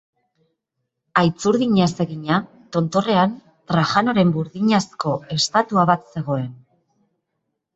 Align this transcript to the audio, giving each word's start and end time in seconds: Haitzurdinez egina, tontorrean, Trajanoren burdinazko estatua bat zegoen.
Haitzurdinez 1.19 1.89
egina, 2.05 2.39
tontorrean, 2.77 3.35
Trajanoren 3.73 4.33
burdinazko 4.39 5.15
estatua 5.37 5.85
bat 5.91 6.11
zegoen. 6.17 6.49